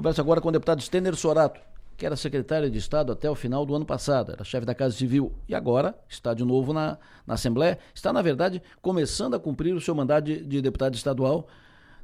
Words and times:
Conversa 0.00 0.22
agora 0.22 0.40
com 0.40 0.48
o 0.48 0.52
deputado 0.52 0.80
Stener 0.80 1.14
Sorato, 1.14 1.60
que 1.94 2.06
era 2.06 2.16
secretário 2.16 2.70
de 2.70 2.78
Estado 2.78 3.12
até 3.12 3.28
o 3.28 3.34
final 3.34 3.66
do 3.66 3.74
ano 3.74 3.84
passado, 3.84 4.32
era 4.32 4.42
chefe 4.42 4.64
da 4.64 4.74
Casa 4.74 4.96
Civil 4.96 5.30
e 5.46 5.54
agora 5.54 5.94
está 6.08 6.32
de 6.32 6.42
novo 6.42 6.72
na, 6.72 6.96
na 7.26 7.34
Assembleia. 7.34 7.78
Está, 7.94 8.10
na 8.10 8.22
verdade, 8.22 8.62
começando 8.80 9.34
a 9.34 9.38
cumprir 9.38 9.74
o 9.74 9.80
seu 9.80 9.94
mandato 9.94 10.24
de, 10.24 10.42
de 10.42 10.62
deputado 10.62 10.94
estadual. 10.94 11.46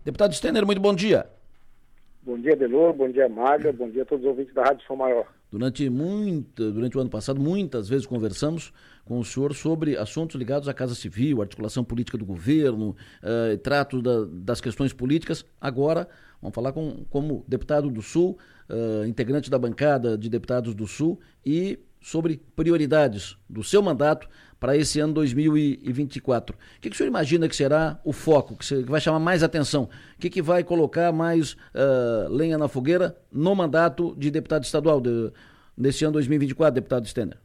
Deputado 0.05 0.35
Stener, 0.35 0.67
muito 0.67 0.79
bom 0.79 0.95
dia. 0.95 1.27
Bom 2.21 2.39
dia, 2.39 2.55
Delor, 2.55 2.93
bom 2.93 3.09
dia, 3.09 3.31
Maga, 3.31 3.73
bom 3.73 3.89
dia 3.89 4.03
a 4.03 4.05
todos 4.05 4.27
os 4.27 4.31
ouvintes 4.31 4.53
da 4.53 4.65
Rádio 4.65 4.87
São 4.87 4.95
Maior. 4.95 5.27
Durante, 5.51 5.89
muito, 5.89 6.73
durante 6.73 6.99
o 6.99 7.01
ano 7.01 7.09
passado, 7.09 7.41
muitas 7.41 7.89
vezes 7.89 8.05
conversamos 8.05 8.73
com 9.05 9.21
o 9.21 9.25
senhor 9.25 9.55
sobre 9.55 9.97
assuntos 9.97 10.35
ligados 10.35 10.69
à 10.69 10.75
Casa 10.75 10.95
Civil, 10.95 11.41
articulação 11.41 11.85
política 11.85 12.19
do 12.19 12.25
governo, 12.25 12.97
uh, 13.23 13.57
trato 13.59 14.03
da, 14.03 14.25
das 14.25 14.61
questões 14.61 14.93
políticas. 14.93 15.45
Agora, 15.61 16.09
vamos 16.43 16.55
falar 16.55 16.73
com, 16.73 17.05
como 17.09 17.45
deputado 17.47 17.89
do 17.89 18.03
Sul, 18.03 18.37
uh, 18.69 19.07
integrante 19.07 19.49
da 19.49 19.59
bancada 19.59 20.19
de 20.19 20.29
deputados 20.29 20.75
do 20.75 20.87
Sul, 20.87 21.21
e 21.45 21.79
sobre 22.01 22.41
prioridades 22.55 23.37
do 23.49 23.65
seu 23.65 23.83
mandato 23.83 24.29
para 24.59 24.77
esse 24.77 25.01
ano 25.01 25.13
2024. 25.15 26.57
O 26.57 26.81
que, 26.81 26.89
que 26.89 26.95
o 26.95 26.97
senhor 26.97 27.09
imagina 27.09 27.49
que 27.49 27.57
será 27.57 28.01
o 28.05 28.13
foco, 28.13 28.57
que, 28.57 28.75
vai 28.85 29.01
chamar 29.01 29.19
mais 29.19 29.43
atenção? 29.43 29.85
O 30.17 30.21
que, 30.21 30.31
que 30.31 30.43
vai 30.43 30.65
colocar 30.65 31.13
mais 31.13 31.53
uh, 31.53 32.29
lenha 32.31 32.57
na 32.57 32.69
fogueira 32.69 33.17
no 33.31 33.55
mandato 33.55 34.15
de 34.17 34.31
deputado 34.31 34.65
estadual 34.65 35.01
de, 35.01 35.31
nesse 35.77 36.05
ano 36.05 36.15
2024, 36.15 36.75
deputado 36.75 37.07
Stener? 37.07 37.37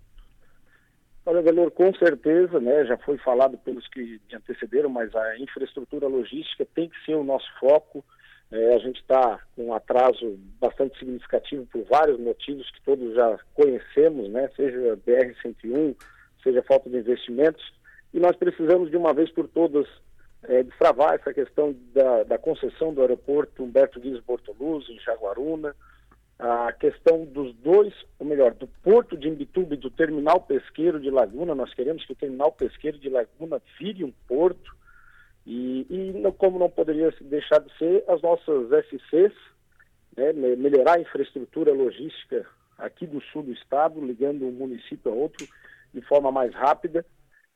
Olha, 1.25 1.41
Valor, 1.41 1.69
com 1.71 1.93
certeza, 1.95 2.59
né, 2.59 2.83
já 2.85 2.97
foi 2.97 3.17
falado 3.19 3.57
pelos 3.59 3.87
que 3.89 4.19
me 4.27 4.35
antecederam, 4.35 4.89
mas 4.89 5.13
a 5.15 5.37
infraestrutura 5.37 6.07
logística 6.07 6.65
tem 6.73 6.89
que 6.89 7.05
ser 7.05 7.15
o 7.15 7.23
nosso 7.23 7.45
foco. 7.59 8.03
É, 8.51 8.75
a 8.75 8.79
gente 8.79 8.99
está 8.99 9.39
com 9.55 9.67
um 9.67 9.73
atraso 9.73 10.37
bastante 10.59 10.99
significativo 10.99 11.65
por 11.67 11.83
vários 11.85 12.19
motivos 12.19 12.69
que 12.71 12.81
todos 12.83 13.15
já 13.15 13.39
conhecemos, 13.53 14.29
né, 14.29 14.49
seja 14.55 14.97
BR-101, 15.07 15.95
seja 16.43 16.61
falta 16.63 16.89
de 16.89 16.97
investimentos, 16.97 17.63
e 18.13 18.19
nós 18.19 18.35
precisamos 18.35 18.91
de 18.91 18.97
uma 18.97 19.13
vez 19.13 19.31
por 19.31 19.47
todas 19.47 19.87
é, 20.43 20.63
destravar 20.63 21.13
essa 21.13 21.33
questão 21.33 21.73
da, 21.93 22.23
da, 22.23 22.37
concessão 22.37 22.93
do 22.93 23.01
aeroporto 23.01 23.63
Humberto 23.63 24.01
Guiz 24.01 24.19
Bortoluzzi, 24.19 24.91
em 24.91 24.99
Jaguaruna, 24.99 25.73
a 26.37 26.73
questão 26.73 27.23
dos 27.23 27.53
dois, 27.57 27.93
ou 28.17 28.25
melhor, 28.25 28.53
do 28.55 28.67
porto 28.83 29.15
de 29.15 29.27
Imbituba 29.27 29.75
e 29.75 29.77
do 29.77 29.91
terminal 29.91 30.41
pesqueiro 30.41 30.99
de 30.99 31.11
Laguna, 31.11 31.53
nós 31.53 31.71
queremos 31.73 32.03
que 32.03 32.13
o 32.13 32.15
terminal 32.15 32.51
pesqueiro 32.51 32.97
de 32.97 33.09
Laguna 33.09 33.61
vire 33.79 34.03
um 34.03 34.11
porto, 34.27 34.75
e, 35.45 35.87
e 35.89 36.31
como 36.37 36.59
não 36.59 36.69
poderia 36.69 37.11
deixar 37.21 37.59
de 37.59 37.75
ser, 37.77 38.03
as 38.07 38.21
nossas 38.21 38.69
SCs, 38.85 39.33
né, 40.15 40.33
melhorar 40.33 40.97
a 40.97 41.01
infraestrutura 41.01 41.73
logística 41.73 42.45
aqui 42.77 43.07
do 43.07 43.21
sul 43.21 43.43
do 43.43 43.51
estado, 43.51 44.03
ligando 44.03 44.45
um 44.45 44.51
município 44.51 45.11
a 45.11 45.15
outro, 45.15 45.47
de 45.93 46.01
forma 46.01 46.31
mais 46.31 46.53
rápida 46.53 47.05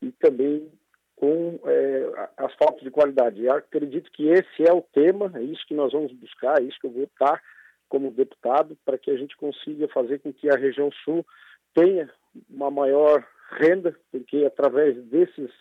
e 0.01 0.11
também 0.11 0.69
com 1.15 1.59
é, 1.65 2.29
asfalto 2.37 2.83
de 2.83 2.91
qualidade. 2.91 3.43
Eu 3.43 3.53
acredito 3.53 4.11
que 4.11 4.27
esse 4.27 4.67
é 4.67 4.73
o 4.73 4.81
tema, 4.81 5.31
é 5.35 5.41
isso 5.41 5.65
que 5.67 5.73
nós 5.73 5.91
vamos 5.93 6.11
buscar, 6.13 6.61
é 6.61 6.65
isso 6.65 6.79
que 6.79 6.87
eu 6.87 6.91
vou 6.91 7.03
estar 7.03 7.41
como 7.87 8.11
deputado, 8.11 8.77
para 8.83 8.97
que 8.97 9.11
a 9.11 9.17
gente 9.17 9.37
consiga 9.37 9.87
fazer 9.89 10.19
com 10.19 10.33
que 10.33 10.49
a 10.49 10.57
região 10.57 10.91
sul 11.03 11.25
tenha 11.73 12.09
uma 12.49 12.69
maior 12.69 13.25
renda, 13.51 13.95
porque 14.11 14.43
através 14.43 15.01
desses 15.05 15.51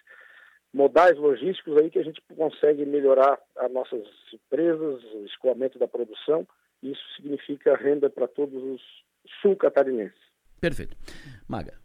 modais 0.75 1.17
logísticos 1.17 1.77
aí 1.79 1.89
que 1.89 2.01
a 2.01 2.03
gente 2.03 2.21
consegue 2.37 2.85
melhorar 2.85 3.39
as 3.57 3.73
nossas 3.73 4.03
empresas, 4.33 5.03
o 5.15 5.25
escoamento 5.25 5.79
da 5.79 5.87
produção, 5.87 6.47
e 6.83 6.91
isso 6.91 7.03
significa 7.17 7.77
renda 7.77 8.11
para 8.11 8.27
todos 8.27 8.61
os 8.61 8.83
sul-catarinenses. 9.41 10.19
Perfeito. 10.61 10.97
Maga 11.49 11.84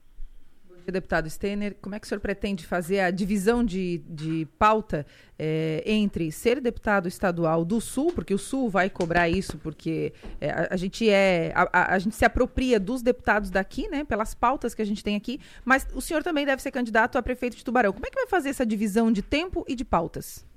deputado 0.91 1.29
Steiner, 1.29 1.75
como 1.81 1.95
é 1.95 1.99
que 1.99 2.05
o 2.05 2.09
senhor 2.09 2.19
pretende 2.19 2.65
fazer 2.65 2.99
a 2.99 3.11
divisão 3.11 3.63
de, 3.63 3.99
de 3.99 4.47
pauta 4.57 5.05
é, 5.37 5.83
entre 5.85 6.31
ser 6.31 6.59
deputado 6.59 7.07
estadual 7.07 7.63
do 7.63 7.79
Sul, 7.79 8.11
porque 8.13 8.33
o 8.33 8.37
Sul 8.37 8.69
vai 8.69 8.89
cobrar 8.89 9.29
isso, 9.29 9.57
porque 9.57 10.13
é, 10.41 10.49
a, 10.49 10.67
a, 10.71 10.75
gente 10.75 11.09
é 11.09 11.51
a, 11.55 11.93
a, 11.93 11.99
gente 11.99 12.15
se 12.15 12.25
apropria 12.25 12.79
dos 12.79 13.01
deputados 13.01 13.49
daqui, 13.49 13.87
né, 13.87 14.03
pelas 14.03 14.33
pautas 14.33 14.73
que 14.73 14.81
a 14.81 14.85
gente 14.85 15.03
tem 15.03 15.15
aqui, 15.15 15.39
mas 15.63 15.87
o 15.93 16.01
senhor 16.01 16.23
também 16.23 16.45
deve 16.45 16.61
ser 16.61 16.71
candidato 16.71 17.17
a 17.17 17.21
prefeito 17.21 17.57
de 17.57 17.63
Tubarão. 17.63 17.93
Como 17.93 18.05
é 18.05 18.09
que 18.09 18.15
vai 18.15 18.27
fazer 18.27 18.49
essa 18.49 18.65
divisão 18.65 19.11
de 19.11 19.21
tempo 19.21 19.65
e 19.67 19.75
de 19.75 19.85
pautas? 19.85 20.47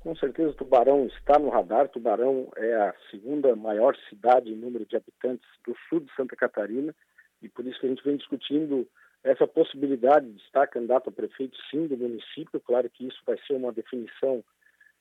Com 0.00 0.14
certeza, 0.14 0.52
Tubarão 0.52 1.06
está 1.06 1.36
no 1.36 1.48
radar. 1.48 1.88
Tubarão 1.88 2.48
é 2.56 2.74
a 2.74 2.94
segunda 3.10 3.56
maior 3.56 3.96
cidade 4.08 4.48
em 4.48 4.56
número 4.56 4.86
de 4.86 4.94
habitantes 4.94 5.48
do 5.66 5.74
sul 5.88 5.98
de 5.98 6.14
Santa 6.14 6.36
Catarina 6.36 6.94
e 7.42 7.48
por 7.48 7.66
isso 7.66 7.78
que 7.80 7.86
a 7.86 7.88
gente 7.88 8.04
vem 8.04 8.16
discutindo 8.16 8.86
essa 9.26 9.46
possibilidade 9.46 10.30
de 10.30 10.40
estar 10.42 10.68
candidato 10.68 11.08
a 11.08 11.12
prefeito, 11.12 11.56
sim, 11.68 11.86
do 11.88 11.96
município. 11.96 12.60
Claro 12.60 12.88
que 12.88 13.08
isso 13.08 13.20
vai 13.26 13.36
ser 13.44 13.54
uma 13.54 13.72
definição 13.72 14.42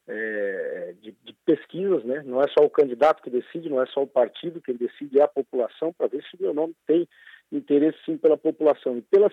é, 0.07 0.95
de, 0.99 1.15
de, 1.23 1.33
pesquisas, 1.45 2.03
né? 2.03 2.23
Não 2.25 2.41
é 2.41 2.45
só 2.47 2.65
o 2.65 2.69
candidato 2.69 3.21
que 3.21 3.29
decide, 3.29 3.69
não 3.69 3.81
é 3.81 3.85
só 3.85 4.01
o 4.01 4.07
partido, 4.07 4.61
quem 4.61 4.75
decide 4.75 5.19
é 5.19 5.23
a 5.23 5.27
população, 5.27 5.93
para 5.93 6.07
ver 6.07 6.23
se 6.23 6.35
o 6.35 6.41
meu 6.41 6.53
nome 6.53 6.75
tem 6.87 7.07
interesse, 7.51 7.97
sim, 8.03 8.17
pela 8.17 8.37
população. 8.37 8.97
E 8.97 9.01
pela 9.03 9.31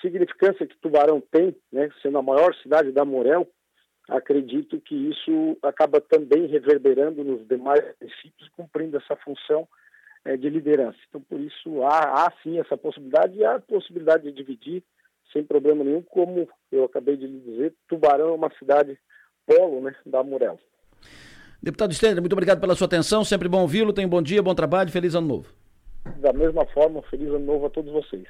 significância 0.00 0.66
que 0.66 0.78
Tubarão 0.78 1.20
tem, 1.20 1.54
né? 1.72 1.90
Sendo 2.02 2.18
a 2.18 2.22
maior 2.22 2.54
cidade 2.62 2.92
da 2.92 3.04
Morel, 3.04 3.48
acredito 4.08 4.80
que 4.80 4.94
isso 4.94 5.58
acaba 5.60 6.00
também 6.00 6.46
reverberando 6.46 7.24
nos 7.24 7.44
demais 7.48 7.84
municípios, 8.00 8.48
cumprindo 8.50 8.96
essa 8.96 9.16
função 9.16 9.66
é, 10.36 10.38
de 10.38 10.48
liderança. 10.48 10.98
Então, 11.08 11.20
por 11.20 11.40
isso, 11.40 11.82
há, 11.82 12.26
há 12.26 12.32
sim 12.42 12.58
essa 12.58 12.76
possibilidade 12.76 13.36
e 13.36 13.44
há 13.44 13.56
a 13.56 13.60
possibilidade 13.60 14.24
de 14.24 14.32
dividir 14.32 14.82
sem 15.32 15.44
problema 15.44 15.84
nenhum, 15.84 16.02
como 16.02 16.48
eu 16.70 16.84
acabei 16.84 17.16
de 17.16 17.26
lhe 17.26 17.40
dizer, 17.40 17.74
Tubarão 17.88 18.28
é 18.28 18.32
uma 18.32 18.50
cidade 18.58 18.96
polo 19.46 19.80
né, 19.82 19.94
da 20.06 20.22
Murel. 20.22 20.58
Deputado 21.62 21.92
Stender, 21.92 22.20
muito 22.20 22.32
obrigado 22.32 22.60
pela 22.60 22.74
sua 22.74 22.86
atenção, 22.86 23.24
sempre 23.24 23.48
bom 23.48 23.62
ouvi-lo, 23.62 23.92
tenha 23.92 24.06
um 24.06 24.10
bom 24.10 24.22
dia, 24.22 24.42
bom 24.42 24.54
trabalho, 24.54 24.90
feliz 24.90 25.14
ano 25.14 25.26
novo. 25.26 25.52
Da 26.20 26.32
mesma 26.32 26.64
forma, 26.66 27.02
feliz 27.02 27.28
ano 27.28 27.40
novo 27.40 27.66
a 27.66 27.70
todos 27.70 27.92
vocês. 27.92 28.26